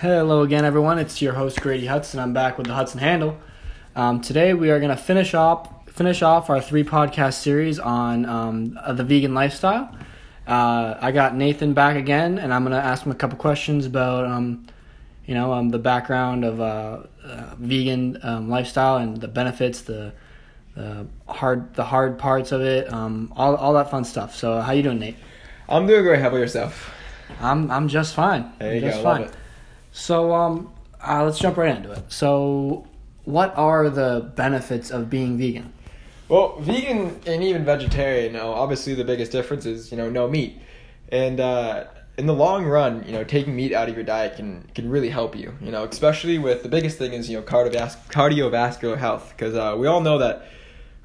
Hello 0.00 0.42
again, 0.42 0.66
everyone. 0.66 0.98
It's 0.98 1.22
your 1.22 1.32
host 1.32 1.58
Grady 1.62 1.86
Hudson. 1.86 2.20
I'm 2.20 2.34
back 2.34 2.58
with 2.58 2.66
the 2.66 2.74
Hudson 2.74 3.00
Handle. 3.00 3.38
Um, 3.94 4.20
today 4.20 4.52
we 4.52 4.70
are 4.70 4.78
going 4.78 4.90
to 4.90 4.96
finish 4.96 5.32
off 5.32 5.70
finish 5.90 6.20
off 6.20 6.50
our 6.50 6.60
three 6.60 6.84
podcast 6.84 7.40
series 7.40 7.78
on 7.78 8.26
um, 8.26 8.78
uh, 8.82 8.92
the 8.92 9.04
vegan 9.04 9.32
lifestyle. 9.32 9.90
Uh, 10.46 10.98
I 11.00 11.12
got 11.12 11.34
Nathan 11.34 11.72
back 11.72 11.96
again, 11.96 12.36
and 12.36 12.52
I'm 12.52 12.62
going 12.62 12.78
to 12.78 12.86
ask 12.86 13.06
him 13.06 13.12
a 13.12 13.14
couple 13.14 13.38
questions 13.38 13.86
about 13.86 14.26
um, 14.26 14.66
you 15.24 15.32
know 15.32 15.54
um, 15.54 15.70
the 15.70 15.78
background 15.78 16.44
of 16.44 16.60
uh, 16.60 17.04
uh, 17.24 17.54
vegan 17.56 18.18
um, 18.22 18.50
lifestyle 18.50 18.98
and 18.98 19.18
the 19.18 19.28
benefits, 19.28 19.80
the 19.80 20.12
the 20.74 21.06
hard 21.26 21.72
the 21.72 21.84
hard 21.84 22.18
parts 22.18 22.52
of 22.52 22.60
it, 22.60 22.92
um, 22.92 23.32
all 23.34 23.56
all 23.56 23.72
that 23.72 23.90
fun 23.90 24.04
stuff. 24.04 24.36
So 24.36 24.60
how 24.60 24.72
you 24.72 24.82
doing, 24.82 24.98
Nate? 24.98 25.16
I'm 25.70 25.86
doing 25.86 26.04
great. 26.04 26.20
How 26.20 26.28
about 26.28 26.36
yourself? 26.36 26.92
I'm 27.40 27.70
I'm 27.70 27.88
just 27.88 28.14
fine. 28.14 28.52
There 28.58 28.74
you 28.74 28.82
I'm 28.82 28.90
just 28.90 29.02
go. 29.02 29.08
Love 29.08 29.20
it. 29.22 29.32
So 29.96 30.34
um, 30.34 30.74
uh, 31.02 31.24
let's 31.24 31.38
jump 31.38 31.56
right 31.56 31.74
into 31.74 31.90
it. 31.90 32.04
So, 32.12 32.86
what 33.24 33.56
are 33.56 33.88
the 33.88 34.30
benefits 34.36 34.90
of 34.90 35.08
being 35.08 35.38
vegan? 35.38 35.72
Well, 36.28 36.60
vegan 36.60 37.18
and 37.26 37.42
even 37.42 37.64
vegetarian, 37.64 38.34
you 38.34 38.38
know, 38.38 38.52
obviously 38.52 38.92
the 38.92 39.04
biggest 39.04 39.32
difference 39.32 39.64
is 39.64 39.90
you 39.90 39.96
know 39.96 40.10
no 40.10 40.28
meat, 40.28 40.60
and 41.08 41.40
uh, 41.40 41.84
in 42.18 42.26
the 42.26 42.34
long 42.34 42.66
run, 42.66 43.04
you 43.06 43.12
know, 43.12 43.24
taking 43.24 43.56
meat 43.56 43.72
out 43.72 43.88
of 43.88 43.94
your 43.94 44.04
diet 44.04 44.36
can 44.36 44.68
can 44.74 44.90
really 44.90 45.08
help 45.08 45.34
you. 45.34 45.54
You 45.62 45.72
know, 45.72 45.84
especially 45.84 46.36
with 46.36 46.62
the 46.62 46.68
biggest 46.68 46.98
thing 46.98 47.14
is 47.14 47.30
you 47.30 47.38
know 47.38 47.42
cardiovas- 47.42 47.96
cardiovascular 48.10 48.98
health 48.98 49.32
because 49.34 49.54
uh, 49.54 49.76
we 49.78 49.86
all 49.86 50.02
know 50.02 50.18
that. 50.18 50.46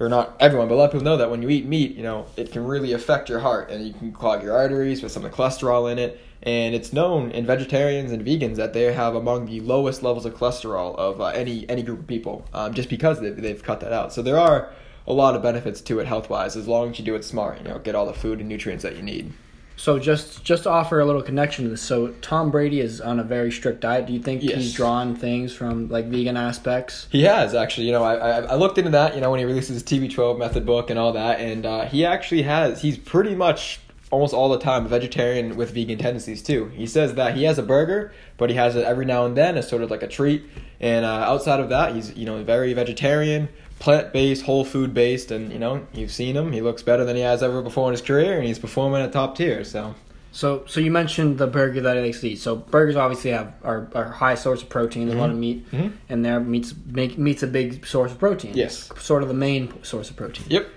Or 0.00 0.08
not 0.08 0.34
everyone, 0.40 0.68
but 0.68 0.74
a 0.74 0.76
lot 0.76 0.86
of 0.86 0.92
people 0.92 1.04
know 1.04 1.18
that 1.18 1.30
when 1.30 1.42
you 1.42 1.50
eat 1.50 1.66
meat, 1.66 1.94
you 1.94 2.02
know, 2.02 2.24
it 2.34 2.52
can 2.52 2.64
really 2.64 2.94
affect 2.94 3.28
your 3.28 3.40
heart 3.40 3.70
and 3.70 3.86
you 3.86 3.92
can 3.92 4.12
clog 4.12 4.42
your 4.42 4.56
arteries 4.56 5.02
with 5.02 5.12
some 5.12 5.26
of 5.26 5.30
the 5.30 5.36
cholesterol 5.36 5.92
in 5.92 5.98
it. 5.98 6.18
And 6.42 6.74
it's 6.74 6.94
known 6.94 7.30
in 7.32 7.44
vegetarians 7.44 8.10
and 8.10 8.24
vegans 8.24 8.56
that 8.56 8.72
they 8.72 8.94
have 8.94 9.14
among 9.14 9.44
the 9.44 9.60
lowest 9.60 10.02
levels 10.02 10.24
of 10.24 10.34
cholesterol 10.34 10.96
of 10.96 11.20
uh, 11.20 11.26
any 11.26 11.68
any 11.68 11.82
group 11.82 11.98
of 12.00 12.06
people, 12.06 12.46
um, 12.54 12.72
just 12.72 12.88
because 12.88 13.20
they've, 13.20 13.36
they've 13.36 13.62
cut 13.62 13.80
that 13.80 13.92
out. 13.92 14.10
So 14.14 14.22
there 14.22 14.38
are 14.38 14.70
a 15.06 15.12
lot 15.12 15.36
of 15.36 15.42
benefits 15.42 15.82
to 15.82 15.98
it 15.98 16.06
health 16.06 16.30
wise, 16.30 16.56
as 16.56 16.66
long 16.66 16.92
as 16.92 16.98
you 16.98 17.04
do 17.04 17.14
it 17.14 17.22
smart. 17.22 17.58
You 17.58 17.64
know, 17.64 17.78
get 17.78 17.94
all 17.94 18.06
the 18.06 18.14
food 18.14 18.40
and 18.40 18.48
nutrients 18.48 18.82
that 18.84 18.96
you 18.96 19.02
need. 19.02 19.34
So, 19.80 19.98
just 19.98 20.44
just 20.44 20.64
to 20.64 20.70
offer 20.70 21.00
a 21.00 21.06
little 21.06 21.22
connection 21.22 21.64
to 21.64 21.70
this, 21.70 21.80
so 21.80 22.08
Tom 22.20 22.50
Brady 22.50 22.80
is 22.80 23.00
on 23.00 23.18
a 23.18 23.22
very 23.24 23.50
strict 23.50 23.80
diet. 23.80 24.06
Do 24.06 24.12
you 24.12 24.20
think 24.20 24.42
Yes. 24.42 24.56
he's 24.56 24.74
drawn 24.74 25.16
things 25.16 25.54
from 25.54 25.88
like 25.88 26.04
vegan 26.08 26.36
aspects? 26.36 27.06
He 27.10 27.22
has 27.22 27.54
actually. 27.54 27.86
You 27.86 27.92
know, 27.92 28.04
I, 28.04 28.14
I 28.16 28.40
I 28.40 28.54
looked 28.56 28.76
into 28.76 28.90
that. 28.90 29.14
You 29.14 29.22
know, 29.22 29.30
when 29.30 29.38
he 29.40 29.46
releases 29.46 29.80
his 29.80 29.82
TB12 29.82 30.38
method 30.38 30.66
book 30.66 30.90
and 30.90 30.98
all 30.98 31.14
that, 31.14 31.40
and 31.40 31.64
uh, 31.64 31.86
he 31.86 32.04
actually 32.04 32.42
has. 32.42 32.82
He's 32.82 32.98
pretty 32.98 33.34
much 33.34 33.80
almost 34.10 34.34
all 34.34 34.48
the 34.48 34.58
time 34.58 34.84
a 34.86 34.88
vegetarian 34.88 35.56
with 35.56 35.70
vegan 35.72 35.98
tendencies 35.98 36.42
too. 36.42 36.66
He 36.74 36.86
says 36.86 37.14
that 37.14 37.36
he 37.36 37.44
has 37.44 37.58
a 37.58 37.62
burger, 37.62 38.12
but 38.36 38.50
he 38.50 38.56
has 38.56 38.76
it 38.76 38.84
every 38.84 39.04
now 39.06 39.24
and 39.26 39.36
then 39.36 39.56
as 39.56 39.68
sort 39.68 39.82
of 39.82 39.90
like 39.90 40.02
a 40.02 40.08
treat. 40.08 40.42
And 40.80 41.04
uh, 41.04 41.08
outside 41.08 41.60
of 41.60 41.68
that, 41.70 41.94
he's 41.94 42.16
you 42.16 42.26
know 42.26 42.42
very 42.42 42.72
vegetarian, 42.74 43.48
plant 43.78 44.12
based, 44.12 44.44
whole 44.44 44.64
food 44.64 44.92
based, 44.94 45.30
and 45.30 45.52
you 45.52 45.58
know 45.58 45.86
you've 45.92 46.10
seen 46.12 46.36
him. 46.36 46.52
He 46.52 46.60
looks 46.60 46.82
better 46.82 47.04
than 47.04 47.16
he 47.16 47.22
has 47.22 47.42
ever 47.42 47.62
before 47.62 47.88
in 47.88 47.92
his 47.92 48.02
career, 48.02 48.36
and 48.38 48.46
he's 48.46 48.58
performing 48.58 49.02
at 49.02 49.12
top 49.12 49.36
tier. 49.36 49.62
So 49.64 49.94
So, 50.32 50.62
so 50.66 50.78
you 50.80 50.90
mentioned 50.92 51.38
the 51.38 51.46
burger 51.48 51.80
that 51.80 51.96
he 51.96 52.02
likes 52.02 52.20
to 52.20 52.28
eat. 52.30 52.38
So, 52.38 52.54
burgers 52.54 52.94
obviously 52.96 53.32
have 53.32 53.52
are, 53.64 53.88
high 54.12 54.36
source 54.36 54.62
of 54.62 54.68
protein. 54.68 55.06
There's 55.08 55.18
a 55.18 55.20
lot 55.20 55.30
of 55.30 55.36
meat, 55.36 55.68
Mhm. 55.72 55.92
and 56.08 56.24
there 56.24 56.38
meat's 56.38 56.72
make, 56.86 57.18
meat's 57.18 57.42
a 57.42 57.48
big 57.48 57.84
source 57.84 58.12
of 58.12 58.18
protein. 58.20 58.52
Yes. 58.54 58.90
sort 58.98 59.22
of 59.24 59.28
the 59.28 59.34
main 59.34 59.72
source 59.82 60.08
of 60.10 60.16
protein. 60.16 60.46
yep. 60.48 60.68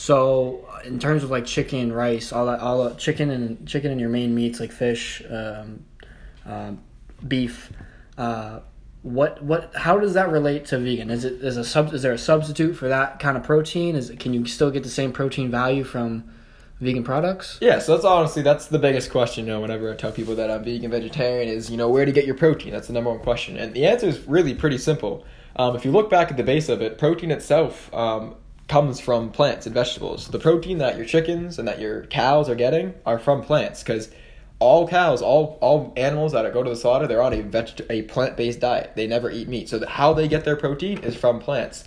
So 0.00 0.66
in 0.82 0.98
terms 0.98 1.22
of 1.22 1.30
like 1.30 1.44
chicken, 1.44 1.92
rice, 1.92 2.32
all 2.32 2.46
that, 2.46 2.60
all 2.60 2.94
chicken 2.94 3.28
and 3.28 3.68
chicken 3.68 3.90
and 3.90 4.00
your 4.00 4.08
main 4.08 4.34
meats 4.34 4.58
like 4.58 4.72
fish, 4.72 5.22
um, 5.28 5.84
um, 6.46 6.80
beef. 7.28 7.70
Uh, 8.16 8.60
what 9.02 9.42
what? 9.42 9.70
How 9.76 9.98
does 9.98 10.14
that 10.14 10.30
relate 10.30 10.64
to 10.66 10.78
vegan? 10.78 11.10
Is 11.10 11.26
it 11.26 11.34
is 11.44 11.58
a 11.58 11.64
sub? 11.64 11.92
Is 11.92 12.00
there 12.00 12.14
a 12.14 12.18
substitute 12.18 12.76
for 12.76 12.88
that 12.88 13.18
kind 13.18 13.36
of 13.36 13.42
protein? 13.42 13.94
Is 13.94 14.08
it, 14.08 14.18
can 14.18 14.32
you 14.32 14.46
still 14.46 14.70
get 14.70 14.84
the 14.84 14.88
same 14.88 15.12
protein 15.12 15.50
value 15.50 15.84
from 15.84 16.24
vegan 16.80 17.04
products? 17.04 17.58
Yeah, 17.60 17.78
so 17.78 17.92
that's 17.92 18.06
honestly 18.06 18.40
that's 18.40 18.68
the 18.68 18.78
biggest 18.78 19.10
question. 19.10 19.44
You 19.44 19.52
know, 19.52 19.60
whenever 19.60 19.92
I 19.92 19.96
tell 19.96 20.12
people 20.12 20.34
that 20.36 20.50
I'm 20.50 20.64
vegan 20.64 20.90
vegetarian, 20.90 21.46
is 21.46 21.70
you 21.70 21.76
know 21.76 21.90
where 21.90 22.06
to 22.06 22.12
get 22.12 22.24
your 22.24 22.36
protein. 22.36 22.72
That's 22.72 22.86
the 22.86 22.94
number 22.94 23.10
one 23.10 23.20
question, 23.20 23.58
and 23.58 23.74
the 23.74 23.84
answer 23.84 24.06
is 24.06 24.26
really 24.26 24.54
pretty 24.54 24.78
simple. 24.78 25.26
Um, 25.56 25.76
if 25.76 25.84
you 25.84 25.92
look 25.92 26.08
back 26.08 26.30
at 26.30 26.38
the 26.38 26.42
base 26.42 26.70
of 26.70 26.80
it, 26.80 26.96
protein 26.96 27.30
itself 27.30 27.92
um, 27.92 28.36
comes 28.70 29.00
from 29.00 29.30
plants 29.30 29.66
and 29.66 29.74
vegetables. 29.74 30.28
The 30.28 30.38
protein 30.38 30.78
that 30.78 30.96
your 30.96 31.04
chickens 31.04 31.58
and 31.58 31.66
that 31.66 31.80
your 31.80 32.04
cows 32.04 32.48
are 32.48 32.54
getting 32.54 32.94
are 33.04 33.18
from 33.18 33.42
plants 33.42 33.82
because 33.82 34.10
all 34.60 34.86
cows, 34.86 35.20
all 35.22 35.58
all 35.60 35.92
animals 35.96 36.32
that 36.32 36.50
go 36.52 36.62
to 36.62 36.70
the 36.70 36.76
slaughter, 36.76 37.08
they're 37.08 37.20
on 37.20 37.32
a 37.32 37.40
veg- 37.40 37.84
a 37.90 38.02
plant 38.02 38.36
based 38.36 38.60
diet. 38.60 38.92
They 38.94 39.08
never 39.08 39.28
eat 39.28 39.48
meat, 39.48 39.68
so 39.68 39.80
that 39.80 39.88
how 39.88 40.12
they 40.12 40.28
get 40.28 40.44
their 40.44 40.54
protein 40.54 40.98
is 40.98 41.16
from 41.16 41.40
plants. 41.40 41.84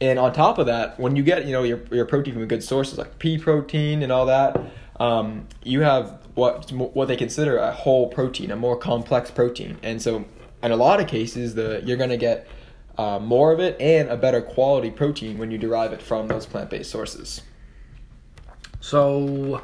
And 0.00 0.18
on 0.18 0.32
top 0.32 0.56
of 0.56 0.64
that, 0.66 0.98
when 0.98 1.14
you 1.14 1.22
get 1.22 1.44
you 1.44 1.52
know 1.52 1.62
your 1.62 1.80
your 1.92 2.06
protein 2.06 2.32
from 2.32 2.46
good 2.46 2.64
sources 2.64 2.96
like 2.96 3.18
pea 3.18 3.36
protein 3.36 4.02
and 4.02 4.10
all 4.10 4.24
that, 4.24 4.58
um, 4.98 5.46
you 5.62 5.82
have 5.82 6.20
what 6.34 6.72
what 6.72 7.06
they 7.06 7.16
consider 7.16 7.58
a 7.58 7.70
whole 7.70 8.08
protein, 8.08 8.50
a 8.50 8.56
more 8.56 8.78
complex 8.78 9.30
protein. 9.30 9.76
And 9.82 10.00
so, 10.00 10.24
in 10.62 10.72
a 10.72 10.76
lot 10.76 11.00
of 11.00 11.06
cases, 11.06 11.54
the 11.54 11.82
you're 11.84 11.98
gonna 11.98 12.16
get 12.16 12.46
uh, 12.98 13.18
more 13.18 13.52
of 13.52 13.60
it 13.60 13.80
and 13.80 14.08
a 14.08 14.16
better 14.16 14.40
quality 14.40 14.90
protein 14.90 15.38
when 15.38 15.50
you 15.50 15.58
derive 15.58 15.92
it 15.92 16.00
from 16.02 16.28
those 16.28 16.46
plant 16.46 16.70
based 16.70 16.90
sources. 16.90 17.40
So, 18.80 19.60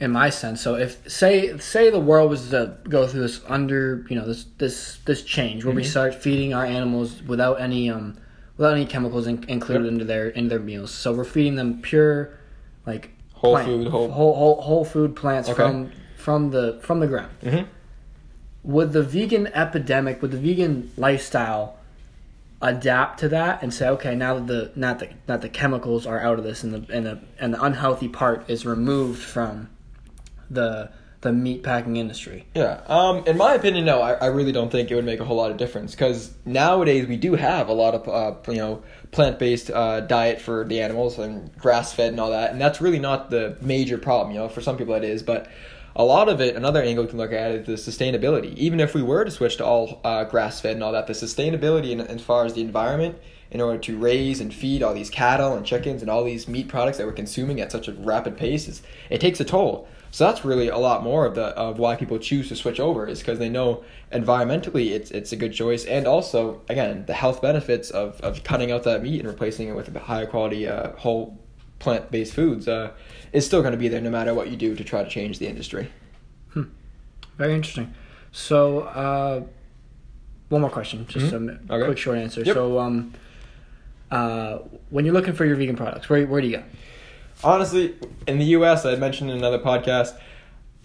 in 0.00 0.10
my 0.10 0.30
sense, 0.30 0.60
so 0.60 0.74
if 0.74 1.08
say 1.10 1.56
say 1.58 1.90
the 1.90 2.00
world 2.00 2.30
was 2.30 2.50
to 2.50 2.76
go 2.88 3.06
through 3.06 3.20
this 3.20 3.40
under 3.48 4.04
you 4.10 4.16
know 4.16 4.26
this 4.26 4.44
this 4.58 4.98
this 5.04 5.22
change 5.22 5.64
where 5.64 5.74
we 5.74 5.82
Mhm. 5.82 5.86
start 5.86 6.14
feeding 6.14 6.52
our 6.54 6.64
animals 6.64 7.22
without 7.22 7.60
any 7.60 7.90
um 7.90 8.16
without 8.56 8.74
any 8.74 8.86
chemicals 8.86 9.26
in, 9.26 9.44
included 9.48 9.84
Yep. 9.84 9.92
into 9.92 10.04
their 10.04 10.28
into 10.30 10.48
their 10.50 10.58
meals, 10.58 10.90
so 10.90 11.12
we're 11.12 11.24
feeding 11.24 11.54
them 11.56 11.80
pure 11.82 12.30
like 12.86 13.10
Whole 13.34 13.52
plant- 13.54 13.66
food, 13.68 13.86
whole- 13.88 14.10
whole 14.10 14.34
whole, 14.34 14.60
whole 14.62 14.84
food 14.84 15.14
plants 15.14 15.48
Okay. 15.48 15.56
from 15.62 15.90
from 16.16 16.50
the 16.50 16.78
from 16.82 17.00
the 17.00 17.06
ground. 17.06 17.30
Mm-hmm. 17.42 17.64
Would 18.64 18.92
the 18.92 19.02
vegan 19.02 19.46
epidemic, 19.48 20.20
would 20.22 20.30
the 20.30 20.38
vegan 20.38 20.90
lifestyle 20.96 21.76
adapt 22.60 23.20
to 23.20 23.28
that 23.28 23.62
and 23.62 23.72
say, 23.72 23.88
okay, 23.88 24.14
now 24.14 24.34
that 24.34 24.46
the 24.46 24.72
not 24.74 24.98
the 24.98 25.10
not 25.28 25.42
the 25.42 25.48
chemicals 25.48 26.06
are 26.06 26.20
out 26.20 26.38
of 26.38 26.44
this 26.44 26.64
and 26.64 26.72
the 26.72 26.94
and 26.94 27.06
the 27.06 27.20
and 27.38 27.54
the 27.54 27.62
unhealthy 27.62 28.08
part 28.08 28.48
is 28.48 28.64
removed 28.64 29.22
from 29.22 29.68
the 30.50 30.90
the 31.20 31.32
meat 31.32 31.62
packing 31.62 31.96
industry? 31.96 32.46
Yeah. 32.54 32.80
Um, 32.86 33.24
in 33.26 33.36
my 33.36 33.54
opinion, 33.54 33.84
no. 33.84 34.00
I, 34.00 34.12
I 34.12 34.26
really 34.26 34.52
don't 34.52 34.70
think 34.70 34.90
it 34.90 34.94
would 34.94 35.04
make 35.04 35.20
a 35.20 35.24
whole 35.24 35.36
lot 35.36 35.50
of 35.50 35.56
difference 35.58 35.92
because 35.92 36.32
nowadays 36.44 37.06
we 37.06 37.16
do 37.16 37.34
have 37.34 37.68
a 37.68 37.72
lot 37.72 37.94
of 37.94 38.08
uh, 38.08 38.50
you 38.50 38.58
know 38.58 38.82
plant 39.10 39.38
based 39.38 39.70
uh, 39.70 40.00
diet 40.00 40.40
for 40.40 40.64
the 40.64 40.80
animals 40.80 41.18
and 41.18 41.56
grass 41.58 41.92
fed 41.92 42.12
and 42.12 42.20
all 42.20 42.30
that, 42.30 42.50
and 42.52 42.60
that's 42.60 42.80
really 42.80 42.98
not 42.98 43.30
the 43.30 43.58
major 43.60 43.98
problem. 43.98 44.34
You 44.34 44.40
know, 44.40 44.48
for 44.48 44.62
some 44.62 44.76
people 44.78 44.94
it 44.94 45.04
is, 45.04 45.22
but 45.22 45.48
a 45.96 46.04
lot 46.04 46.28
of 46.28 46.40
it, 46.40 46.56
another 46.56 46.82
angle 46.82 47.04
you 47.04 47.10
can 47.10 47.18
look 47.18 47.32
at 47.32 47.52
is 47.52 47.66
the 47.66 47.90
sustainability. 47.90 48.54
Even 48.56 48.80
if 48.80 48.94
we 48.94 49.02
were 49.02 49.24
to 49.24 49.30
switch 49.30 49.56
to 49.58 49.64
all 49.64 50.00
uh, 50.04 50.24
grass 50.24 50.60
fed 50.60 50.72
and 50.72 50.82
all 50.82 50.92
that, 50.92 51.06
the 51.06 51.12
sustainability 51.12 51.90
in, 51.90 52.00
as 52.00 52.20
far 52.20 52.44
as 52.44 52.54
the 52.54 52.60
environment 52.60 53.16
in 53.50 53.60
order 53.60 53.78
to 53.78 53.96
raise 53.96 54.40
and 54.40 54.52
feed 54.52 54.82
all 54.82 54.92
these 54.92 55.10
cattle 55.10 55.54
and 55.54 55.64
chickens 55.64 56.02
and 56.02 56.10
all 56.10 56.24
these 56.24 56.48
meat 56.48 56.66
products 56.66 56.98
that 56.98 57.06
we're 57.06 57.12
consuming 57.12 57.60
at 57.60 57.70
such 57.70 57.86
a 57.86 57.92
rapid 57.92 58.36
pace 58.36 58.66
is 58.66 58.82
it 59.10 59.20
takes 59.20 59.38
a 59.38 59.44
toll. 59.44 59.86
So 60.10 60.26
that's 60.26 60.44
really 60.44 60.68
a 60.68 60.78
lot 60.78 61.02
more 61.02 61.26
of 61.26 61.34
the 61.34 61.46
of 61.56 61.78
why 61.78 61.96
people 61.96 62.18
choose 62.18 62.48
to 62.48 62.56
switch 62.56 62.78
over 62.78 63.06
is 63.06 63.18
because 63.18 63.38
they 63.38 63.48
know 63.48 63.84
environmentally 64.12 64.90
it's 64.90 65.10
it's 65.10 65.32
a 65.32 65.36
good 65.36 65.52
choice 65.52 65.84
and 65.84 66.06
also 66.06 66.62
again 66.68 67.04
the 67.06 67.14
health 67.14 67.42
benefits 67.42 67.90
of, 67.90 68.20
of 68.20 68.44
cutting 68.44 68.70
out 68.70 68.84
that 68.84 69.02
meat 69.02 69.18
and 69.18 69.28
replacing 69.28 69.68
it 69.68 69.74
with 69.74 69.94
a 69.94 69.98
higher 69.98 70.26
quality 70.26 70.68
uh, 70.68 70.92
whole 70.96 71.43
plant 71.78 72.10
based 72.10 72.32
foods 72.34 72.66
uh, 72.68 72.90
is 73.32 73.44
still 73.46 73.60
going 73.60 73.72
to 73.72 73.78
be 73.78 73.88
there 73.88 74.00
no 74.00 74.10
matter 74.10 74.32
what 74.34 74.48
you 74.50 74.56
do 74.56 74.74
to 74.74 74.84
try 74.84 75.02
to 75.02 75.08
change 75.10 75.38
the 75.38 75.46
industry. 75.48 75.90
Very 77.36 77.52
interesting. 77.54 77.92
So, 78.30 78.80
uh, 78.82 79.42
one 80.50 80.60
more 80.60 80.70
question, 80.70 81.04
just 81.08 81.32
Mhm. 81.34 81.68
a 81.68 81.74
Okay. 81.74 81.84
quick 81.86 81.98
short 81.98 82.16
answer. 82.18 82.42
Yep. 82.42 82.54
So, 82.54 82.78
um, 82.78 83.12
uh, 84.10 84.58
when 84.90 85.04
you're 85.04 85.14
looking 85.14 85.32
for 85.32 85.44
your 85.44 85.56
vegan 85.56 85.74
products, 85.74 86.08
where 86.08 86.24
where 86.26 86.40
do 86.40 86.46
you 86.46 86.58
go? 86.58 86.62
honestly, 87.42 87.94
in 88.28 88.38
the 88.38 88.44
U.S., 88.58 88.86
I 88.86 88.94
mentioned 88.94 89.30
in 89.30 89.36
another 89.36 89.58
podcast, 89.58 90.14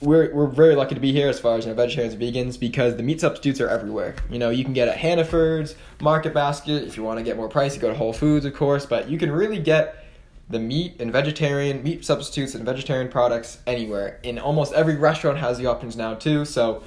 we're 0.00 0.34
we're 0.34 0.48
very 0.48 0.74
lucky 0.74 0.96
to 0.96 1.00
be 1.00 1.12
here 1.12 1.28
as 1.28 1.38
far 1.38 1.56
as 1.56 1.64
you 1.64 1.70
know 1.70 1.76
vegetarians 1.76 2.14
and 2.14 2.20
vegans 2.22 2.58
because 2.58 2.96
the 2.96 3.04
meat 3.04 3.20
substitutes 3.20 3.60
are 3.60 3.68
everywhere. 3.68 4.16
You 4.28 4.40
know, 4.40 4.50
you 4.50 4.64
can 4.64 4.72
get 4.72 4.88
at 4.88 4.96
Hannaford's, 4.96 5.76
Market 6.00 6.34
Basket. 6.34 6.82
If 6.82 6.96
you 6.96 7.04
want 7.04 7.18
to 7.20 7.22
get 7.24 7.36
more 7.36 7.48
price, 7.48 7.76
you 7.76 7.80
go 7.80 7.88
to 7.88 7.94
Whole 7.94 8.12
Foods, 8.12 8.44
of 8.44 8.54
course. 8.54 8.84
But 8.84 9.08
you 9.08 9.16
can 9.16 9.30
really 9.30 9.60
get 9.60 10.01
the 10.48 10.58
meat 10.58 10.96
and 11.00 11.12
vegetarian 11.12 11.82
meat 11.82 12.04
substitutes 12.04 12.54
and 12.54 12.64
vegetarian 12.64 13.08
products 13.08 13.58
anywhere. 13.66 14.20
In 14.22 14.38
almost 14.38 14.72
every 14.74 14.96
restaurant 14.96 15.38
has 15.38 15.58
the 15.58 15.66
options 15.66 15.96
now 15.96 16.14
too. 16.14 16.44
So 16.44 16.82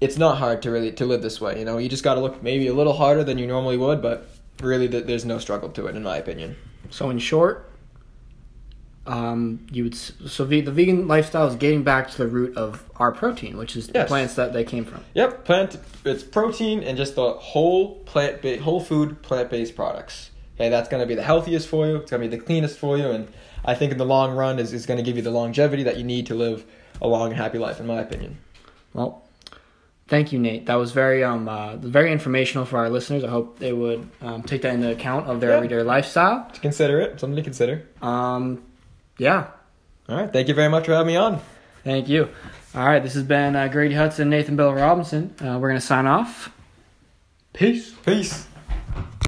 it's 0.00 0.18
not 0.18 0.38
hard 0.38 0.62
to 0.62 0.70
really 0.70 0.92
to 0.92 1.06
live 1.06 1.22
this 1.22 1.40
way. 1.40 1.58
You 1.58 1.64
know, 1.64 1.78
you 1.78 1.88
just 1.88 2.04
got 2.04 2.14
to 2.14 2.20
look 2.20 2.42
maybe 2.42 2.66
a 2.66 2.74
little 2.74 2.94
harder 2.94 3.24
than 3.24 3.38
you 3.38 3.46
normally 3.46 3.76
would, 3.76 4.02
but 4.02 4.28
really 4.60 4.88
th- 4.88 5.06
there's 5.06 5.24
no 5.24 5.38
struggle 5.38 5.68
to 5.70 5.86
it 5.86 5.96
in 5.96 6.02
my 6.02 6.16
opinion. 6.16 6.56
So, 6.90 7.08
in 7.08 7.18
short, 7.18 7.70
um, 9.06 9.66
you 9.72 9.84
would 9.84 9.94
so 9.94 10.44
ve- 10.44 10.60
the 10.60 10.70
vegan 10.70 11.08
lifestyle 11.08 11.46
is 11.46 11.56
getting 11.56 11.82
back 11.82 12.10
to 12.10 12.18
the 12.18 12.28
root 12.28 12.56
of 12.56 12.88
our 12.96 13.12
protein, 13.12 13.56
which 13.56 13.76
is 13.76 13.88
the 13.88 14.04
plants 14.04 14.34
that 14.34 14.52
they 14.52 14.64
came 14.64 14.84
from. 14.84 15.04
Yep, 15.14 15.44
plant. 15.44 15.78
It's 16.04 16.22
protein 16.22 16.82
and 16.82 16.96
just 16.96 17.14
the 17.14 17.32
whole 17.32 17.96
plant, 18.00 18.42
ba- 18.42 18.60
whole 18.60 18.80
food, 18.80 19.22
plant 19.22 19.50
based 19.50 19.74
products. 19.74 20.30
Okay, 20.62 20.68
that's 20.70 20.88
going 20.88 21.00
to 21.00 21.08
be 21.08 21.16
the 21.16 21.24
healthiest 21.24 21.66
for 21.66 21.88
you. 21.88 21.96
It's 21.96 22.08
going 22.12 22.22
to 22.22 22.28
be 22.28 22.36
the 22.36 22.40
cleanest 22.40 22.78
for 22.78 22.96
you, 22.96 23.10
and 23.10 23.26
I 23.64 23.74
think 23.74 23.90
in 23.90 23.98
the 23.98 24.04
long 24.04 24.30
run 24.36 24.60
is 24.60 24.72
is 24.72 24.86
going 24.86 24.98
to 24.98 25.02
give 25.02 25.16
you 25.16 25.22
the 25.22 25.32
longevity 25.32 25.82
that 25.82 25.96
you 25.96 26.04
need 26.04 26.26
to 26.26 26.36
live 26.36 26.64
a 27.00 27.08
long 27.08 27.30
and 27.30 27.36
happy 27.36 27.58
life, 27.58 27.80
in 27.80 27.86
my 27.88 27.98
opinion. 28.00 28.38
Well, 28.94 29.24
thank 30.06 30.30
you, 30.32 30.38
Nate. 30.38 30.66
That 30.66 30.76
was 30.76 30.92
very 30.92 31.24
um 31.24 31.48
uh, 31.48 31.74
very 31.78 32.12
informational 32.12 32.64
for 32.64 32.78
our 32.78 32.88
listeners. 32.90 33.24
I 33.24 33.28
hope 33.28 33.58
they 33.58 33.72
would 33.72 34.08
um, 34.20 34.44
take 34.44 34.62
that 34.62 34.72
into 34.72 34.88
account 34.92 35.26
of 35.26 35.40
their 35.40 35.50
Yeah. 35.50 35.56
everyday 35.56 35.82
lifestyle. 35.82 36.48
To 36.54 36.60
consider 36.60 37.00
it, 37.00 37.18
something 37.18 37.34
to 37.34 37.42
consider. 37.42 37.82
Um, 38.00 38.62
yeah. 39.18 39.48
All 40.08 40.16
right, 40.16 40.32
thank 40.32 40.46
you 40.46 40.54
very 40.54 40.68
much 40.68 40.86
for 40.86 40.92
having 40.92 41.08
me 41.08 41.16
on. 41.16 41.40
Thank 41.82 42.08
you. 42.08 42.28
All 42.76 42.86
right, 42.86 43.02
this 43.02 43.14
has 43.14 43.24
been 43.24 43.56
uh, 43.56 43.66
Grady 43.66 43.96
Hudson, 43.96 44.30
Nathan 44.30 44.54
Bill 44.54 44.72
Robinson. 44.72 45.34
Uh, 45.40 45.58
we're 45.58 45.70
gonna 45.70 45.80
sign 45.80 46.06
off. 46.06 46.52
Peace. 47.52 47.90
Peace. 48.06 48.46